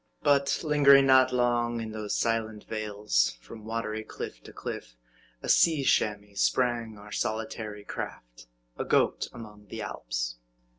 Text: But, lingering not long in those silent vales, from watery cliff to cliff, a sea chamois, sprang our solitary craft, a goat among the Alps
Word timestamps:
But, 0.23 0.61
lingering 0.63 1.05
not 1.05 1.31
long 1.31 1.79
in 1.79 1.91
those 1.91 2.15
silent 2.17 2.63
vales, 2.63 3.37
from 3.39 3.65
watery 3.65 4.03
cliff 4.03 4.41
to 4.41 4.51
cliff, 4.51 4.95
a 5.43 5.47
sea 5.47 5.83
chamois, 5.83 6.33
sprang 6.33 6.97
our 6.97 7.11
solitary 7.11 7.83
craft, 7.83 8.47
a 8.79 8.83
goat 8.83 9.27
among 9.31 9.67
the 9.67 9.83
Alps 9.83 10.37